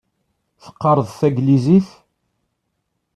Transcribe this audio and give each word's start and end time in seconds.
Teqqareḍ 0.63 1.07
tanglizit? 1.19 1.89